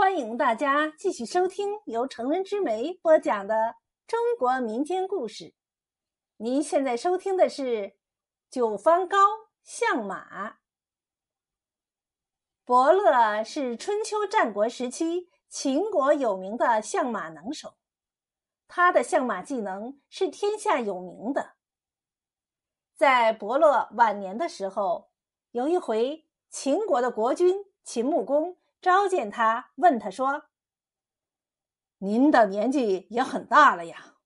[0.00, 3.76] 欢迎大家继续收听由成人之美播讲的
[4.06, 5.52] 中国民间故事。
[6.38, 7.62] 您现在收听的是
[8.48, 9.18] 《九方高
[9.62, 10.48] 相马》。
[12.64, 17.74] 伯乐是春秋战国时期秦国有名的相马能手，
[18.66, 21.56] 他的相马技能是天下有名的。
[22.96, 25.10] 在伯乐晚年的时候，
[25.50, 28.56] 有一回，秦国的国君秦穆公。
[28.80, 30.44] 召见他，问他说
[31.98, 34.16] ：“您的年纪也很大了呀，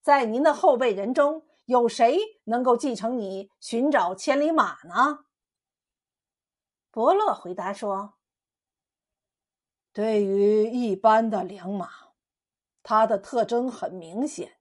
[0.00, 5.24] 在您的后辈人中有谁能够继承你寻找千里马呢？”
[6.92, 8.14] 伯乐回答说
[9.92, 11.90] ：“对于一般的良马，
[12.84, 14.60] 它的特征很明显，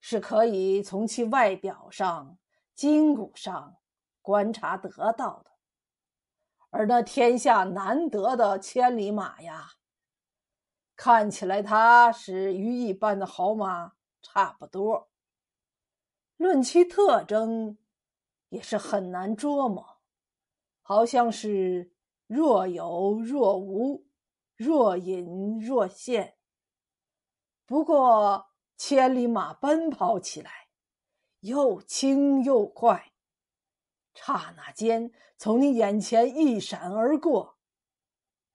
[0.00, 2.38] 是可以从其外表上、
[2.74, 3.76] 筋骨上
[4.20, 5.49] 观察得到的。”
[6.70, 9.72] 而那天下难得的千里马呀，
[10.96, 15.10] 看起来它是与一般的好马差不多。
[16.36, 17.76] 论其特征，
[18.48, 20.00] 也是很难捉摸，
[20.80, 21.92] 好像是
[22.26, 24.06] 若有若无，
[24.56, 26.36] 若隐若现。
[27.66, 30.68] 不过千里马奔跑起来，
[31.40, 33.09] 又轻又快。
[34.14, 37.56] 刹那间，从你眼前一闪而过，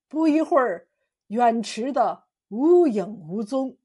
[0.08, 0.90] 不一会儿，
[1.28, 3.78] 远驰的无影无踪，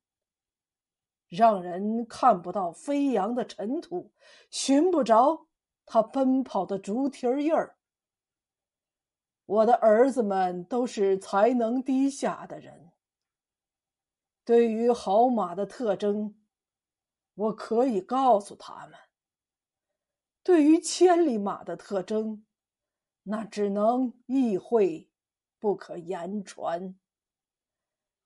[1.29, 4.13] 让人看不到飞扬的尘土，
[4.51, 5.47] 寻不着
[5.87, 7.77] 他奔跑的竹蹄印儿。
[9.47, 12.93] 我的儿子们都是才能低下的人，
[14.45, 16.37] 对于好马的特征，
[17.35, 18.95] 我可以告诉他们。
[20.51, 22.45] 对于千里马的特征，
[23.23, 25.09] 那只能意会，
[25.61, 26.97] 不可言传。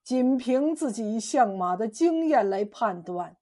[0.03, 3.36] 仅凭自己相马的经验来判断，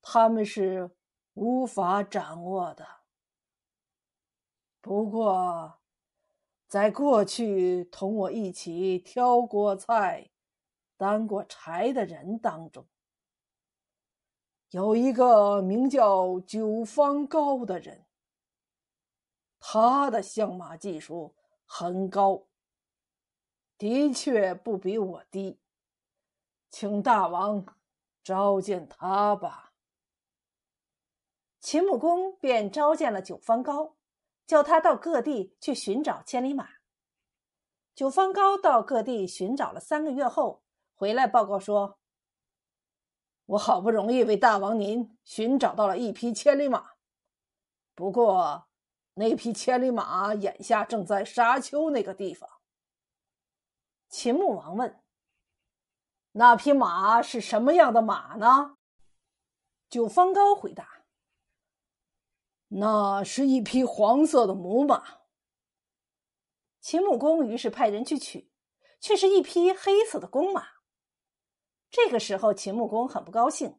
[0.00, 0.92] 他们是
[1.34, 2.86] 无法掌握的。
[4.80, 5.80] 不过，
[6.68, 10.30] 在过去同我一起挑过菜、
[10.96, 12.86] 担过柴的人当中，
[14.70, 18.06] 有一个名叫九方高的人，
[19.58, 21.34] 他的相马技术
[21.66, 22.46] 很高，
[23.76, 25.58] 的确不比我低，
[26.70, 27.66] 请大王
[28.22, 29.72] 召见他吧。
[31.58, 33.96] 秦穆公便召见了九方高，
[34.46, 36.68] 叫他到各地去寻找千里马。
[37.92, 40.62] 九方高到各地寻找了三个月后，
[40.94, 41.99] 回来报告说。
[43.50, 46.92] 我好不容易为大王您寻找到了一匹千里马，
[47.96, 48.68] 不过
[49.14, 52.48] 那匹千里马眼下正在沙丘那个地方。
[54.08, 55.02] 秦穆王问
[56.32, 58.76] ：“那匹马是什么样的马呢？”
[59.90, 61.02] 九方高回答
[62.68, 65.02] ：“那是一匹黄色的母马。”
[66.80, 68.52] 秦穆公于是派人去取，
[69.00, 70.79] 却是一匹黑色的公马。
[71.90, 73.78] 这个时候，秦穆公很不高兴，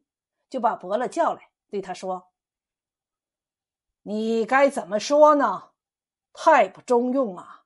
[0.50, 2.30] 就把伯乐叫来，对他说
[4.04, 5.70] ：“你该怎么说呢？
[6.34, 7.64] 太不中用啊！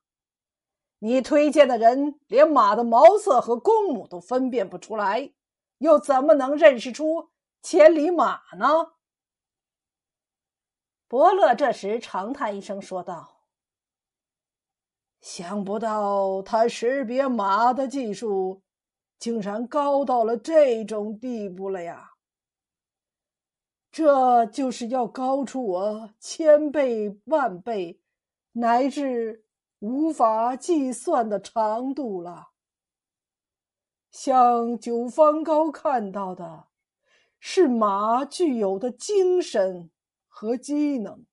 [1.01, 5.33] 你推荐的人连马的毛色和公母都分辨不出来，
[5.79, 7.31] 又怎么能认识出
[7.63, 8.93] 千里马呢？”
[11.09, 13.43] 伯乐这时长叹一声，说道
[15.21, 18.63] ：“想不到他识别马的技术。”
[19.19, 22.13] 竟然高到了这种地步了呀！
[23.91, 28.03] 这就是要高出我千倍万倍，
[28.53, 29.47] 乃至
[29.79, 32.51] 无法计算的长度了。
[34.11, 36.69] 像九方高看到的，
[37.41, 39.91] 是马具有的精神
[40.29, 41.25] 和机能。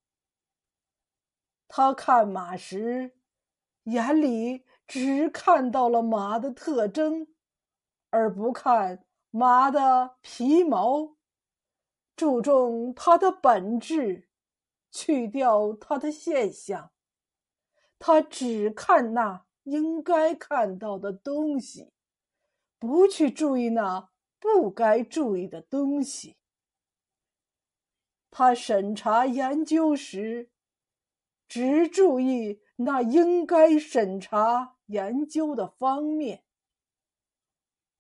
[1.68, 3.18] 他看马时，
[3.84, 7.28] 眼里只看到了马的特征。
[8.14, 11.16] 而不看马的皮毛，
[12.16, 14.30] 注重它的本质，
[14.92, 16.92] 去掉它的现象。
[17.98, 21.92] 他只看那应该看到的东西，
[22.78, 26.38] 不去注意那不该注意的东西。
[28.30, 30.52] 他审查研究时，
[31.48, 36.43] 只注意那应该审查研究的方面。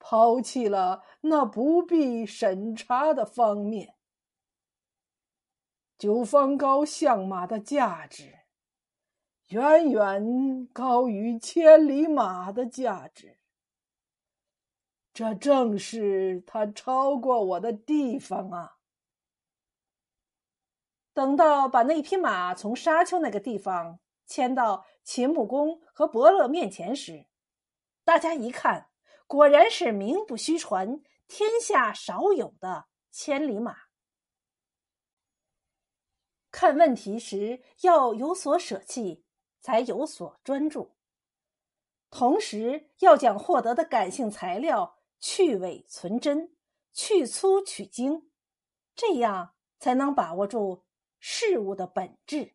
[0.05, 3.95] 抛弃了那不必审查的方面。
[5.97, 8.39] 九方高相马的价值，
[9.47, 13.39] 远远高于千里马的价值。
[15.13, 18.79] 这正是他超过我的地方啊！
[21.13, 27.27] 等到把那匹马从沙丘那个地方牵到秦穆公和伯乐面前时，
[28.03, 28.89] 大家一看，
[29.33, 33.75] 果然是名不虚传、天下少有的千里马。
[36.51, 39.25] 看问题时要有所舍弃，
[39.59, 40.95] 才有所专注。
[42.11, 46.55] 同时要将获得的感性材料去伪存真，
[46.91, 48.29] 去粗取精，
[48.93, 50.83] 这样才能把握住
[51.19, 52.53] 事物的本质。